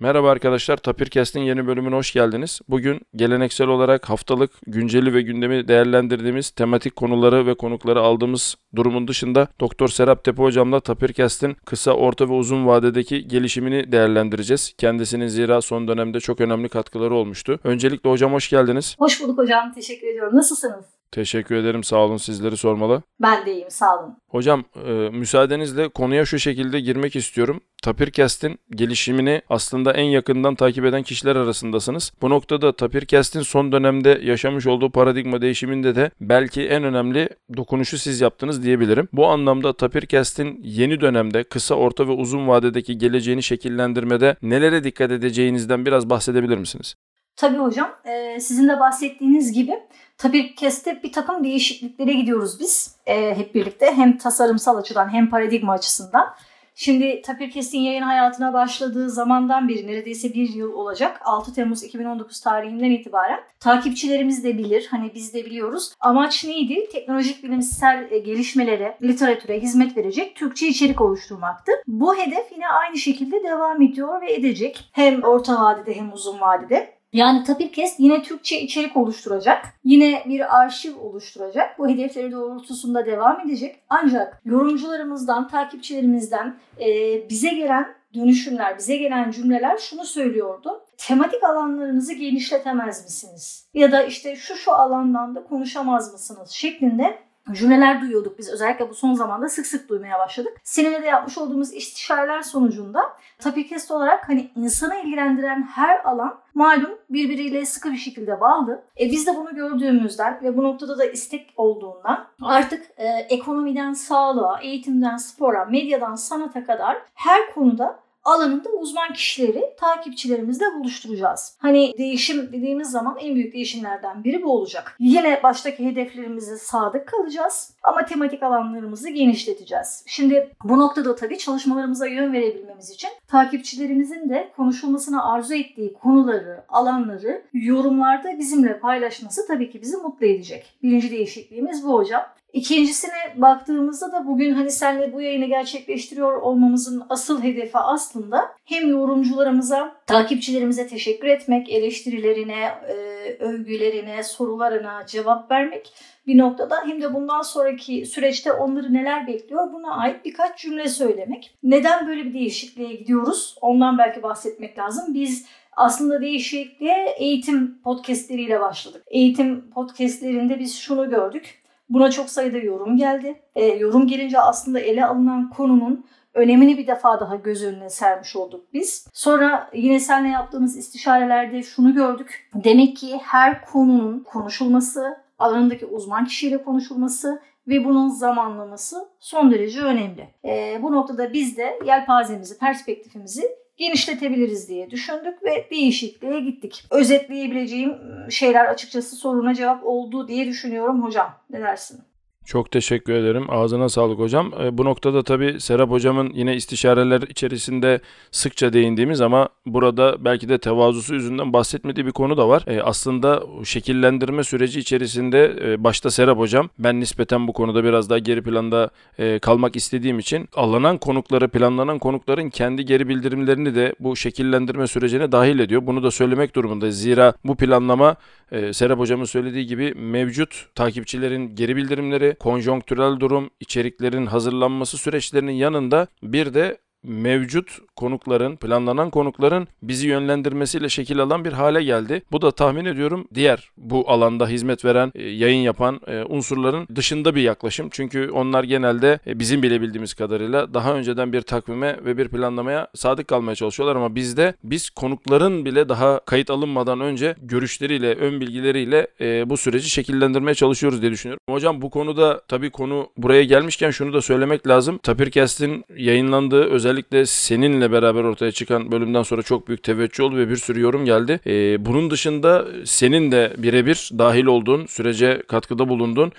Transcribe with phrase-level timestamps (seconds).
[0.00, 2.60] Merhaba arkadaşlar, Tapirkest'in yeni bölümüne hoş geldiniz.
[2.68, 9.48] Bugün geleneksel olarak haftalık günceli ve gündemi değerlendirdiğimiz tematik konuları ve konukları aldığımız durumun dışında
[9.60, 14.72] Doktor Serap Tepe hocamla Tapirkest'in kısa, orta ve uzun vadedeki gelişimini değerlendireceğiz.
[14.78, 17.60] Kendisinin zira son dönemde çok önemli katkıları olmuştu.
[17.64, 18.96] Öncelikle hocam hoş geldiniz.
[18.98, 20.36] Hoş bulduk hocam, teşekkür ediyorum.
[20.36, 20.97] Nasılsınız?
[21.12, 21.84] Teşekkür ederim.
[21.84, 23.02] Sağ olun sizleri sormalı.
[23.20, 24.16] Ben de iyiyim sağ olun.
[24.28, 27.60] Hocam e, müsaadenizle konuya şu şekilde girmek istiyorum.
[27.82, 32.12] Tapirkest'in gelişimini aslında en yakından takip eden kişiler arasındasınız.
[32.22, 38.20] Bu noktada Tapirkest'in son dönemde yaşamış olduğu paradigma değişiminde de belki en önemli dokunuşu siz
[38.20, 39.08] yaptınız diyebilirim.
[39.12, 45.86] Bu anlamda Tapirkest'in yeni dönemde kısa, orta ve uzun vadedeki geleceğini şekillendirmede nelere dikkat edeceğinizden
[45.86, 46.94] biraz bahsedebilir misiniz?
[47.38, 47.90] Tabii hocam.
[48.04, 49.82] E, sizin de bahsettiğiniz gibi
[50.18, 53.94] Tapirkest'te bir takım değişikliklere gidiyoruz biz e, hep birlikte.
[53.94, 56.34] Hem tasarımsal açıdan hem paradigma açısından.
[56.74, 61.20] Şimdi Tapirkest'in yayın hayatına başladığı zamandan beri neredeyse bir yıl olacak.
[61.24, 65.92] 6 Temmuz 2019 tarihinden itibaren takipçilerimiz de bilir, hani biz de biliyoruz.
[66.00, 66.88] Amaç neydi?
[66.92, 71.72] Teknolojik bilimsel e, gelişmelere, literatüre hizmet verecek Türkçe içerik oluşturmaktı.
[71.86, 74.90] Bu hedef yine aynı şekilde devam ediyor ve edecek.
[74.92, 76.97] Hem orta vadede hem uzun vadede.
[77.12, 79.64] Yani Tapirkest yine Türkçe içerik oluşturacak.
[79.84, 81.78] Yine bir arşiv oluşturacak.
[81.78, 83.82] Bu hedefleri doğrultusunda devam edecek.
[83.88, 86.86] Ancak yorumcularımızdan, takipçilerimizden e,
[87.30, 90.84] bize gelen dönüşümler, bize gelen cümleler şunu söylüyordu.
[90.96, 93.68] Tematik alanlarınızı genişletemez misiniz?
[93.74, 96.50] Ya da işte şu şu alandan da konuşamaz mısınız?
[96.50, 97.18] şeklinde
[97.52, 100.52] cümleler duyuyorduk biz özellikle bu son zamanda sık sık duymaya başladık.
[100.64, 103.02] Seninle de yapmış olduğumuz istişareler sonucunda
[103.38, 108.82] Tapikest olarak hani insanı ilgilendiren her alan malum birbiriyle sıkı bir şekilde bağlı.
[109.00, 114.60] E biz de bunu gördüğümüzden ve bu noktada da istek olduğundan artık e, ekonomiden sağlığa,
[114.60, 117.98] eğitimden spora, medyadan sanata kadar her konuda
[118.28, 121.56] alanında uzman kişileri takipçilerimizle buluşturacağız.
[121.58, 124.96] Hani değişim dediğimiz zaman en büyük değişimlerden biri bu olacak.
[124.98, 130.04] Yine baştaki hedeflerimize sadık kalacağız ama tematik alanlarımızı genişleteceğiz.
[130.06, 137.42] Şimdi bu noktada tabii çalışmalarımıza yön verebilmemiz için takipçilerimizin de konuşulmasını arzu ettiği konuları, alanları
[137.52, 140.78] yorumlarda bizimle paylaşması tabii ki bizi mutlu edecek.
[140.82, 142.22] Birinci değişikliğimiz bu hocam.
[142.52, 149.96] İkincisine baktığımızda da bugün hani senle bu yayını gerçekleştiriyor olmamızın asıl hedefi aslında hem yorumcularımıza,
[150.06, 152.94] takipçilerimize teşekkür etmek, eleştirilerine, e,
[153.40, 155.92] övgülerine, sorularına cevap vermek
[156.26, 161.54] bir noktada hem de bundan sonraki süreçte onları neler bekliyor buna ait birkaç cümle söylemek.
[161.62, 163.56] Neden böyle bir değişikliğe gidiyoruz?
[163.60, 165.14] Ondan belki bahsetmek lazım.
[165.14, 169.02] Biz aslında değişikliğe eğitim podcastleriyle başladık.
[169.06, 171.62] Eğitim podcastlerinde biz şunu gördük.
[171.88, 173.42] Buna çok sayıda yorum geldi.
[173.54, 178.64] E, yorum gelince aslında ele alınan konunun önemini bir defa daha göz önüne sermiş olduk
[178.72, 179.08] biz.
[179.12, 182.50] Sonra yine seninle yaptığımız istişarelerde şunu gördük.
[182.54, 190.28] Demek ki her konunun konuşulması, alanındaki uzman kişiyle konuşulması ve bunun zamanlaması son derece önemli.
[190.44, 193.42] E, bu noktada biz de yelpazemizi, perspektifimizi
[193.78, 196.84] genişletebiliriz diye düşündük ve değişikliğe gittik.
[196.90, 197.94] Özetleyebileceğim
[198.30, 201.34] şeyler açıkçası soruna cevap oldu diye düşünüyorum hocam.
[201.50, 202.00] Ne dersin?
[202.48, 203.44] Çok teşekkür ederim.
[203.48, 204.52] Ağzına sağlık hocam.
[204.62, 208.00] E, bu noktada tabii Serap hocamın yine istişareler içerisinde
[208.30, 212.64] sıkça değindiğimiz ama burada belki de tevazusu yüzünden bahsetmediği bir konu da var.
[212.66, 218.18] E, aslında şekillendirme süreci içerisinde e, başta Serap hocam ben nispeten bu konuda biraz daha
[218.18, 224.16] geri planda e, kalmak istediğim için alınan konukları, planlanan konukların kendi geri bildirimlerini de bu
[224.16, 225.86] şekillendirme sürecine dahil ediyor.
[225.86, 227.00] Bunu da söylemek durumundayız.
[227.00, 228.16] Zira bu planlama
[228.52, 236.06] e, Serap hocamın söylediği gibi mevcut takipçilerin geri bildirimleri, konjonktürel durum, içeriklerin hazırlanması süreçlerinin yanında
[236.22, 242.22] bir de mevcut konukların, planlanan konukların bizi yönlendirmesiyle şekil alan bir hale geldi.
[242.32, 247.34] Bu da tahmin ediyorum diğer bu alanda hizmet veren, e, yayın yapan e, unsurların dışında
[247.34, 247.88] bir yaklaşım.
[247.90, 252.88] Çünkü onlar genelde e, bizim bile bildiğimiz kadarıyla daha önceden bir takvime ve bir planlamaya
[252.94, 259.06] sadık kalmaya çalışıyorlar ama bizde biz konukların bile daha kayıt alınmadan önce görüşleriyle, ön bilgileriyle
[259.50, 261.40] bu süreci şekillendirmeye çalışıyoruz diye düşünüyorum.
[261.48, 264.98] Hocam bu konuda tabii konu buraya gelmişken şunu da söylemek lazım.
[264.98, 270.56] Tapirkest'in yayınlandığı özellikle seninle beraber ortaya çıkan bölümden sonra çok büyük teveccüh oldu ve bir
[270.56, 271.40] sürü yorum geldi.
[271.46, 276.32] E, bunun dışında senin de birebir dahil olduğun, sürece katkıda bulunduğun,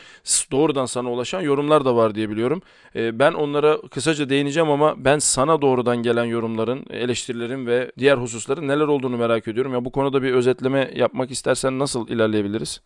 [0.51, 2.61] doğrudan sana ulaşan yorumlar da var diye biliyorum.
[2.95, 8.67] E, ben onlara kısaca değineceğim ama ben sana doğrudan gelen yorumların, eleştirilerin ve diğer hususların
[8.67, 9.73] neler olduğunu merak ediyorum.
[9.73, 12.81] Ya bu konuda bir özetleme yapmak istersen nasıl ilerleyebiliriz?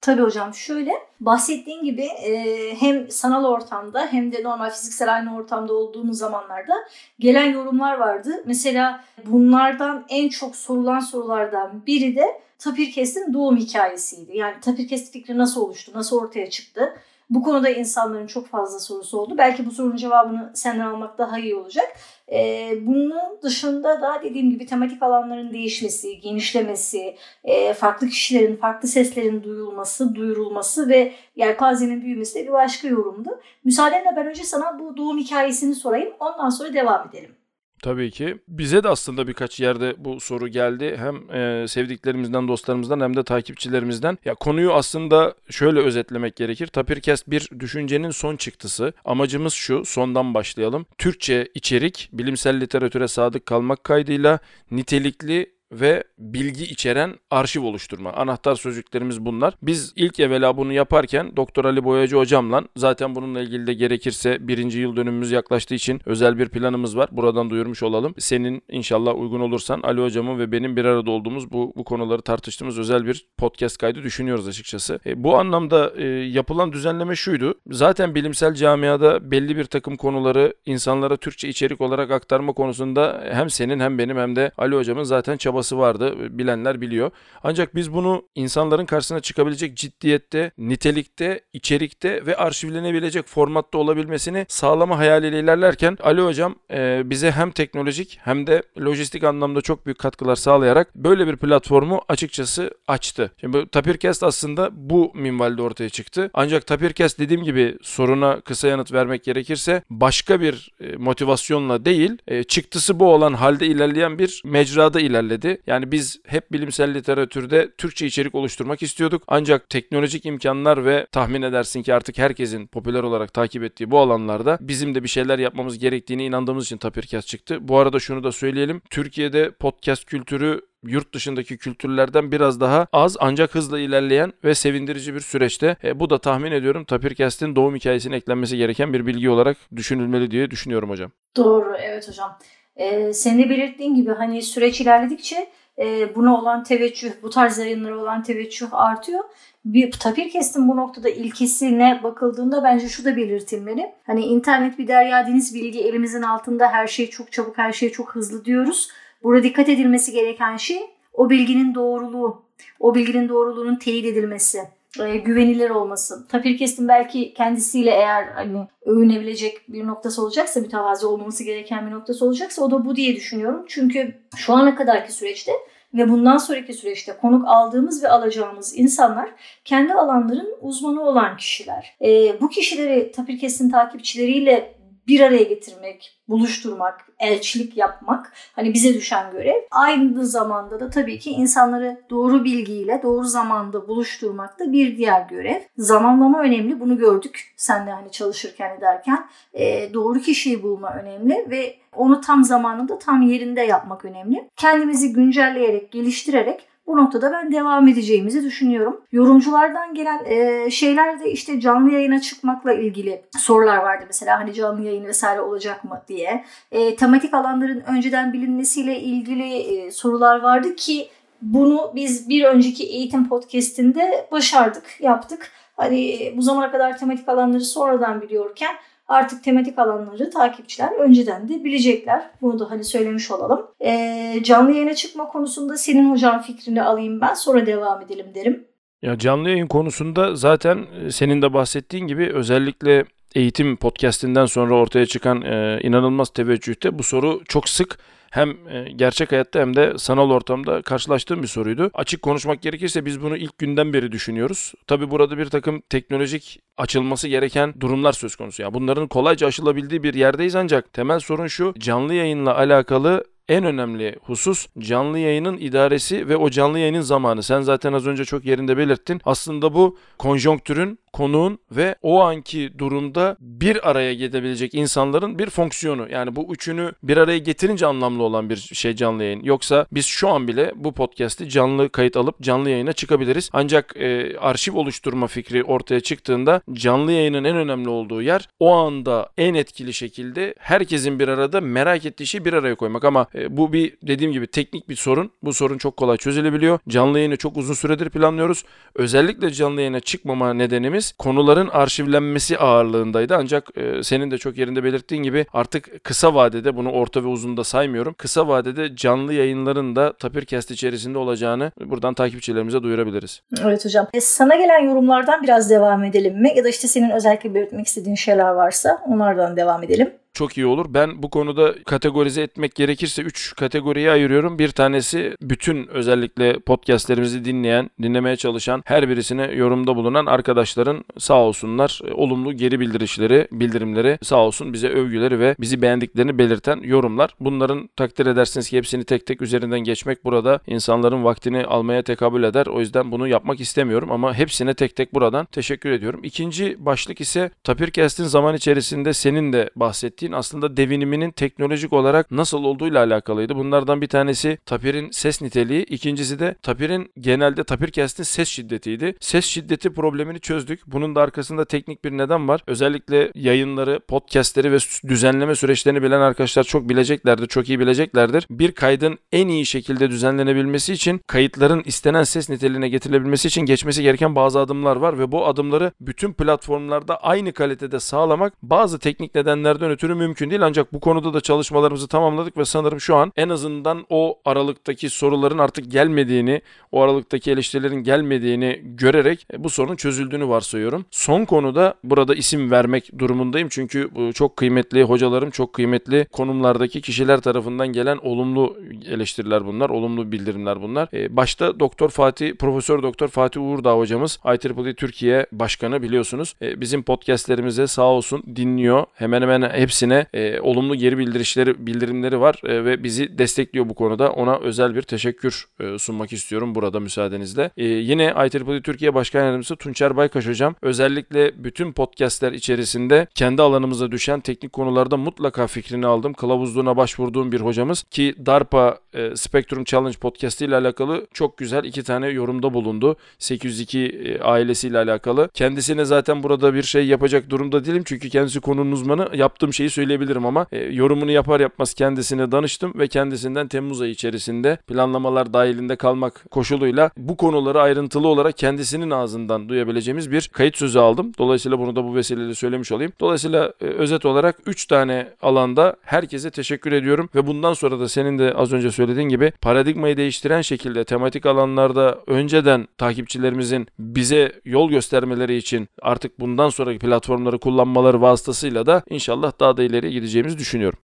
[0.00, 5.72] Tabii hocam şöyle bahsettiğin gibi e, hem sanal ortamda hem de normal fiziksel aynı ortamda
[5.72, 6.74] olduğumuz zamanlarda
[7.18, 8.42] gelen yorumlar vardı.
[8.46, 14.36] Mesela bunlardan en çok sorulan sorulardan biri de Tapirkest'in doğum hikayesiydi.
[14.36, 16.96] Yani Tapirkest fikri nasıl oluştu, nasıl ortaya çıktı?
[17.30, 19.34] Bu konuda insanların çok fazla sorusu oldu.
[19.38, 21.96] Belki bu sorunun cevabını senden almak daha iyi olacak.
[22.32, 29.42] Ee, bunun dışında da dediğim gibi tematik alanların değişmesi, genişlemesi, e, farklı kişilerin, farklı seslerin
[29.42, 33.40] duyulması, duyurulması ve yelpazenin büyümesi de bir başka yorumdu.
[33.64, 36.12] Müsaadenle ben önce sana bu doğum hikayesini sorayım.
[36.20, 37.36] Ondan sonra devam edelim.
[37.82, 38.38] Tabii ki.
[38.48, 40.96] Bize de aslında birkaç yerde bu soru geldi.
[40.98, 44.18] Hem e, sevdiklerimizden, dostlarımızdan hem de takipçilerimizden.
[44.24, 46.66] Ya konuyu aslında şöyle özetlemek gerekir.
[46.66, 48.92] Tapirkest bir düşüncenin son çıktısı.
[49.04, 50.86] Amacımız şu, sondan başlayalım.
[50.98, 54.38] Türkçe içerik, bilimsel literatüre sadık kalmak kaydıyla
[54.70, 58.12] nitelikli ve bilgi içeren arşiv oluşturma.
[58.12, 59.54] Anahtar sözcüklerimiz bunlar.
[59.62, 64.78] Biz ilk evvela bunu yaparken Doktor Ali Boyacı hocamla zaten bununla ilgili de gerekirse birinci
[64.78, 67.08] yıl dönümümüz yaklaştığı için özel bir planımız var.
[67.12, 68.14] Buradan duyurmuş olalım.
[68.18, 72.78] Senin inşallah uygun olursan Ali hocamın ve benim bir arada olduğumuz bu, bu konuları tartıştığımız
[72.78, 75.00] özel bir podcast kaydı düşünüyoruz açıkçası.
[75.06, 77.54] E, bu anlamda e, yapılan düzenleme şuydu.
[77.70, 83.80] Zaten bilimsel camiada belli bir takım konuları insanlara Türkçe içerik olarak aktarma konusunda hem senin
[83.80, 86.38] hem benim hem de Ali hocamın zaten çabası çabası vardı.
[86.38, 87.10] Bilenler biliyor.
[87.42, 95.40] Ancak biz bunu insanların karşısına çıkabilecek ciddiyette, nitelikte, içerikte ve arşivlenebilecek formatta olabilmesini sağlama hayaliyle
[95.40, 100.94] ilerlerken Ali Hocam e, bize hem teknolojik hem de lojistik anlamda çok büyük katkılar sağlayarak
[100.94, 103.30] böyle bir platformu açıkçası açtı.
[103.40, 106.30] Şimdi Tapircast aslında bu minvalde ortaya çıktı.
[106.34, 112.44] Ancak Tapircast dediğim gibi soruna kısa yanıt vermek gerekirse başka bir e, motivasyonla değil, e,
[112.44, 115.62] çıktısı bu olan halde ilerleyen bir mecrada ilerledi geldi.
[115.66, 119.22] Yani biz hep bilimsel literatürde Türkçe içerik oluşturmak istiyorduk.
[119.28, 124.58] Ancak teknolojik imkanlar ve tahmin edersin ki artık herkesin popüler olarak takip ettiği bu alanlarda
[124.60, 127.58] bizim de bir şeyler yapmamız gerektiğini inandığımız için Tapircast çıktı.
[127.60, 128.82] Bu arada şunu da söyleyelim.
[128.90, 135.20] Türkiye'de podcast kültürü yurt dışındaki kültürlerden biraz daha az ancak hızla ilerleyen ve sevindirici bir
[135.20, 135.76] süreçte.
[135.84, 140.50] E, bu da tahmin ediyorum Tapircast'in doğum hikayesine eklenmesi gereken bir bilgi olarak düşünülmeli diye
[140.50, 141.10] düşünüyorum hocam.
[141.36, 142.38] Doğru evet hocam.
[142.76, 147.98] E, senin de belirttiğin gibi hani süreç ilerledikçe e, buna olan teveccüh, bu tarz yayınlara
[147.98, 149.24] olan teveccüh artıyor.
[149.64, 153.92] Bir, Tapirkest'in bu noktada ilkesine bakıldığında bence şu da belirtilmeli.
[154.06, 158.14] Hani internet bir derya deniz bilgi elimizin altında her şey çok çabuk, her şey çok
[158.14, 158.88] hızlı diyoruz.
[159.22, 160.80] Burada dikkat edilmesi gereken şey
[161.12, 162.42] o bilginin doğruluğu,
[162.80, 164.60] o bilginin doğruluğunun teyit edilmesi
[165.00, 166.28] e, güvenilir olması.
[166.28, 172.62] Tapirkest'in belki kendisiyle eğer hani övünebilecek bir noktası olacaksa, mütevazi olmaması gereken bir noktası olacaksa
[172.62, 173.64] o da bu diye düşünüyorum.
[173.68, 175.52] Çünkü şu ana kadarki süreçte
[175.94, 179.30] ve bundan sonraki süreçte konuk aldığımız ve alacağımız insanlar
[179.64, 181.96] kendi alanların uzmanı olan kişiler.
[182.02, 184.75] E, bu kişileri Tapirkest'in takipçileriyle
[185.08, 189.62] bir araya getirmek, buluşturmak, elçilik yapmak hani bize düşen görev.
[189.70, 195.60] Aynı zamanda da tabii ki insanları doğru bilgiyle doğru zamanda buluşturmak da bir diğer görev.
[195.78, 196.80] Zamanlama önemli.
[196.80, 199.28] Bunu gördük sen de hani çalışırken ederken.
[199.52, 204.48] E, doğru kişiyi bulma önemli ve onu tam zamanında tam yerinde yapmak önemli.
[204.56, 209.00] Kendimizi güncelleyerek, geliştirerek bu noktada ben devam edeceğimizi düşünüyorum.
[209.12, 214.82] Yorumculardan gelen e, şeyler de işte canlı yayına çıkmakla ilgili sorular vardı mesela hani canlı
[214.82, 216.44] yayın vesaire olacak mı diye.
[216.72, 221.08] E, tematik alanların önceden bilinmesiyle ilgili e, sorular vardı ki
[221.42, 225.50] bunu biz bir önceki eğitim podcast'inde başardık, yaptık.
[225.76, 228.74] Hani e, bu zamana kadar tematik alanları sonradan biliyorken
[229.08, 232.30] artık tematik alanları takipçiler önceden de bilecekler.
[232.42, 233.66] Bunu da hani söylemiş olalım.
[233.80, 238.64] E, canlı yayına çıkma konusunda senin hocam fikrini alayım ben sonra devam edelim derim.
[239.02, 243.04] Ya canlı yayın konusunda zaten e, senin de bahsettiğin gibi özellikle
[243.36, 247.98] eğitim podcastinden sonra ortaya çıkan e, inanılmaz teveccühte bu soru çok sık
[248.30, 251.90] hem e, gerçek hayatta hem de sanal ortamda karşılaştığım bir soruydu.
[251.94, 254.72] Açık konuşmak gerekirse biz bunu ilk günden beri düşünüyoruz.
[254.86, 258.62] Tabi burada bir takım teknolojik açılması gereken durumlar söz konusu.
[258.62, 264.16] Yani bunların kolayca aşılabildiği bir yerdeyiz ancak temel sorun şu canlı yayınla alakalı en önemli
[264.22, 267.42] husus canlı yayının idaresi ve o canlı yayının zamanı.
[267.42, 269.20] Sen zaten az önce çok yerinde belirttin.
[269.24, 276.10] Aslında bu konjonktürün konuğun ve o anki durumda bir araya gelebilecek insanların bir fonksiyonu.
[276.10, 279.42] Yani bu üçünü bir araya getirince anlamlı olan bir şey canlı yayın.
[279.42, 283.50] Yoksa biz şu an bile bu podcast'i canlı kayıt alıp canlı yayına çıkabiliriz.
[283.52, 289.28] Ancak e, arşiv oluşturma fikri ortaya çıktığında canlı yayının en önemli olduğu yer o anda
[289.36, 293.04] en etkili şekilde herkesin bir arada merak ettiği şeyi bir araya koymak.
[293.04, 295.30] Ama e, bu bir dediğim gibi teknik bir sorun.
[295.42, 296.78] Bu sorun çok kolay çözülebiliyor.
[296.88, 298.64] Canlı yayını çok uzun süredir planlıyoruz.
[298.94, 303.36] Özellikle canlı yayına çıkmama nedenimiz konuların arşivlenmesi ağırlığındaydı.
[303.36, 307.56] Ancak e, senin de çok yerinde belirttiğin gibi artık kısa vadede bunu orta ve uzun
[307.56, 308.14] da saymıyorum.
[308.18, 313.42] Kısa vadede canlı yayınların da Tapircast içerisinde olacağını buradan takipçilerimize duyurabiliriz.
[313.62, 314.06] Evet hocam.
[314.14, 316.52] E, sana gelen yorumlardan biraz devam edelim mi?
[316.56, 320.86] Ya da işte senin özellikle belirtmek istediğin şeyler varsa onlardan devam edelim çok iyi olur.
[320.88, 324.58] Ben bu konuda kategorize etmek gerekirse 3 kategoriye ayırıyorum.
[324.58, 332.00] Bir tanesi bütün özellikle podcastlerimizi dinleyen, dinlemeye çalışan her birisine yorumda bulunan arkadaşların sağ olsunlar
[332.04, 337.34] e, olumlu geri bildirişleri, bildirimleri sağ olsun bize övgüleri ve bizi beğendiklerini belirten yorumlar.
[337.40, 342.66] Bunların takdir edersiniz ki hepsini tek tek üzerinden geçmek burada insanların vaktini almaya tekabül eder.
[342.66, 346.20] O yüzden bunu yapmak istemiyorum ama hepsine tek tek buradan teşekkür ediyorum.
[346.22, 352.64] İkinci başlık ise Tapircast'in zaman içerisinde senin de bahsettiğin bahsettiğin aslında deviniminin teknolojik olarak nasıl
[352.64, 353.54] olduğuyla alakalıydı.
[353.54, 359.14] Bunlardan bir tanesi Tapir'in ses niteliği, ikincisi de Tapir'in genelde Tapircast'in ses şiddetiydi.
[359.20, 360.80] Ses şiddeti problemini çözdük.
[360.86, 362.62] Bunun da arkasında teknik bir neden var.
[362.66, 364.78] Özellikle yayınları, podcastleri ve
[365.08, 368.46] düzenleme süreçlerini bilen arkadaşlar çok bileceklerdir, çok iyi bileceklerdir.
[368.50, 374.34] Bir kaydın en iyi şekilde düzenlenebilmesi için kayıtların istenen ses niteliğine getirilebilmesi için geçmesi gereken
[374.34, 380.15] bazı adımlar var ve bu adımları bütün platformlarda aynı kalitede sağlamak bazı teknik nedenlerden ötürü
[380.16, 384.38] mümkün değil ancak bu konuda da çalışmalarımızı tamamladık ve sanırım şu an en azından o
[384.44, 391.04] aralıktaki soruların artık gelmediğini, o aralıktaki eleştirilerin gelmediğini görerek e, bu sorunun çözüldüğünü varsayıyorum.
[391.10, 397.88] Son konuda burada isim vermek durumundayım çünkü çok kıymetli hocalarım, çok kıymetli konumlardaki kişiler tarafından
[397.88, 398.76] gelen olumlu
[399.08, 401.08] eleştiriler bunlar, olumlu bildirimler bunlar.
[401.12, 406.54] E, başta Doktor Fatih, Profesör Doktor Fatih Uğurdağ hocamız IEEE Türkiye Başkanı biliyorsunuz.
[406.62, 409.04] E, bizim podcastlerimize sağ olsun dinliyor.
[409.14, 413.94] Hemen hemen hepsini hepsine e, olumlu geri bildirişleri bildirimleri var e, ve bizi destekliyor bu
[413.94, 414.32] konuda.
[414.32, 417.70] Ona özel bir teşekkür e, sunmak istiyorum burada müsaadenizle.
[417.76, 424.10] E, yine IEEE Türkiye Başkan Yardımcısı Tunçer Baykaş hocam özellikle bütün podcastler içerisinde kendi alanımıza
[424.10, 426.32] düşen teknik konularda mutlaka fikrini aldım.
[426.32, 432.02] Kılavuzluğuna başvurduğum bir hocamız ki DARPA e, Spectrum Challenge podcast ile alakalı çok güzel iki
[432.02, 433.16] tane yorumda bulundu.
[433.38, 435.48] 802 e, ailesiyle alakalı.
[435.54, 439.28] Kendisine zaten burada bir şey yapacak durumda değilim çünkü kendisi konunun uzmanı.
[439.34, 444.76] Yaptığım şeyi söyleyebilirim ama e, yorumunu yapar yapmaz kendisine danıştım ve kendisinden Temmuz ayı içerisinde
[444.86, 451.32] planlamalar dahilinde kalmak koşuluyla bu konuları ayrıntılı olarak kendisinin ağzından duyabileceğimiz bir kayıt sözü aldım.
[451.38, 453.12] Dolayısıyla bunu da bu vesileyle söylemiş olayım.
[453.20, 458.38] Dolayısıyla e, özet olarak 3 tane alanda herkese teşekkür ediyorum ve bundan sonra da senin
[458.38, 465.56] de az önce söylediğin gibi paradigmayı değiştiren şekilde tematik alanlarda önceden takipçilerimizin bize yol göstermeleri
[465.56, 470.98] için artık bundan sonraki platformları kullanmaları vasıtasıyla da inşallah daha da ileriye gideceğimizi düşünüyorum.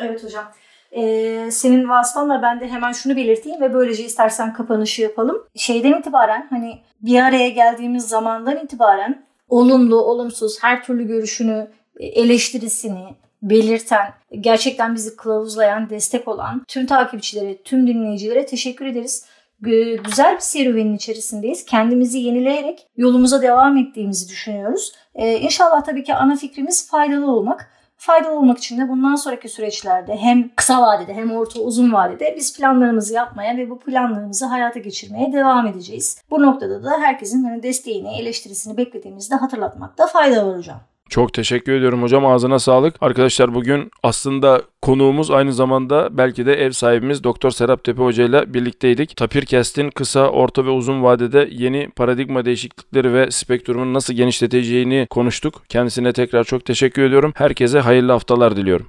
[0.00, 0.44] Evet hocam.
[0.92, 5.44] Ee, senin vasıtanla ben de hemen şunu belirteyim ve böylece istersen kapanışı yapalım.
[5.54, 13.16] Şeyden itibaren hani bir araya geldiğimiz zamandan itibaren olumlu, olumsuz her türlü görüşünü, e, eleştirisini
[13.50, 19.24] belirten, gerçekten bizi kılavuzlayan, destek olan tüm takipçilere, tüm dinleyicilere teşekkür ederiz.
[19.60, 21.64] Güzel bir serüvenin içerisindeyiz.
[21.64, 24.92] Kendimizi yenileyerek yolumuza devam ettiğimizi düşünüyoruz.
[25.14, 27.70] Ee, inşallah tabii ki ana fikrimiz faydalı olmak.
[27.96, 32.56] Faydalı olmak için de bundan sonraki süreçlerde hem kısa vadede hem orta uzun vadede biz
[32.58, 36.22] planlarımızı yapmaya ve bu planlarımızı hayata geçirmeye devam edeceğiz.
[36.30, 40.80] Bu noktada da herkesin hani desteğini, eleştirisini beklediğimizde hatırlatmakta fayda var hocam.
[41.08, 42.26] Çok teşekkür ediyorum hocam.
[42.26, 42.94] Ağzına sağlık.
[43.00, 48.54] Arkadaşlar bugün aslında konuğumuz aynı zamanda belki de ev sahibimiz Doktor Serap Tepe Hoca ile
[48.54, 49.16] birlikteydik.
[49.16, 55.62] Tapircast'in kısa, orta ve uzun vadede yeni paradigma değişiklikleri ve spektrumun nasıl genişleteceğini konuştuk.
[55.68, 57.32] Kendisine tekrar çok teşekkür ediyorum.
[57.36, 58.84] Herkese hayırlı haftalar diliyorum.